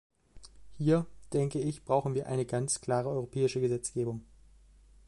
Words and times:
Hier, 0.79 1.05
denke 1.31 1.59
ich, 1.59 1.85
brauchen 1.85 2.15
wir 2.15 2.25
eine 2.25 2.47
ganz 2.47 2.81
klare 2.81 3.09
europäische 3.09 3.61
Gesetzgebung. 3.61 4.25